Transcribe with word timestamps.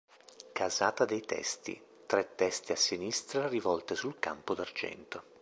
Casata 0.51 1.05
dei 1.05 1.21
Testi: 1.21 1.79
"Tre 2.07 2.33
teste 2.33 2.73
a 2.73 2.75
sinistra 2.75 3.47
rivolte 3.47 3.93
sul 3.93 4.17
campo 4.17 4.55
d'argento. 4.55 5.23